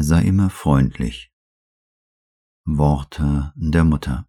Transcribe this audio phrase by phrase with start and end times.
[0.00, 1.32] Sei immer freundlich.
[2.64, 4.28] Worte der Mutter.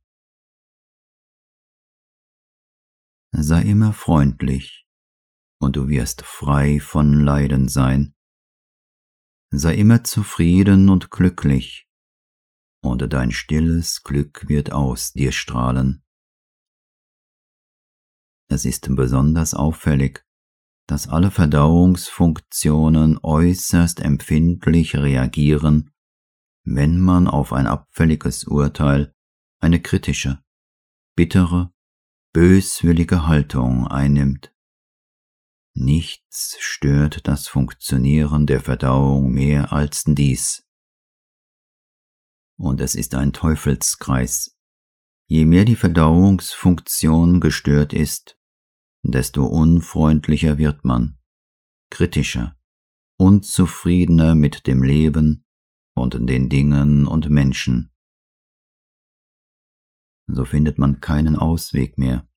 [3.32, 4.88] Sei immer freundlich,
[5.62, 8.16] und du wirst frei von Leiden sein.
[9.52, 11.88] Sei immer zufrieden und glücklich,
[12.82, 16.04] und dein stilles Glück wird aus dir strahlen.
[18.48, 20.26] Es ist besonders auffällig,
[20.90, 25.92] dass alle Verdauungsfunktionen äußerst empfindlich reagieren,
[26.64, 29.14] wenn man auf ein abfälliges Urteil
[29.60, 30.44] eine kritische,
[31.16, 31.72] bittere,
[32.34, 34.52] böswillige Haltung einnimmt.
[35.76, 40.66] Nichts stört das Funktionieren der Verdauung mehr als dies.
[42.58, 44.58] Und es ist ein Teufelskreis.
[45.28, 48.39] Je mehr die Verdauungsfunktion gestört ist,
[49.04, 51.18] desto unfreundlicher wird man,
[51.90, 52.58] kritischer,
[53.18, 55.46] unzufriedener mit dem Leben
[55.96, 57.92] und den Dingen und Menschen.
[60.28, 62.28] So findet man keinen Ausweg mehr,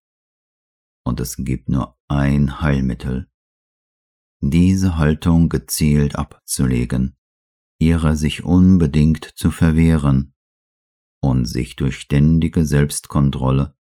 [1.04, 3.28] und es gibt nur ein Heilmittel,
[4.40, 7.16] diese Haltung gezielt abzulegen,
[7.80, 10.34] ihrer sich unbedingt zu verwehren
[11.20, 13.76] und sich durch ständige Selbstkontrolle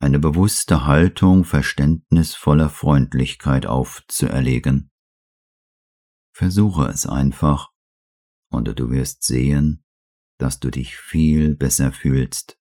[0.00, 4.90] eine bewusste Haltung verständnisvoller Freundlichkeit aufzuerlegen.
[6.34, 7.70] Versuche es einfach,
[8.50, 9.84] und du wirst sehen,
[10.38, 12.59] dass du dich viel besser fühlst.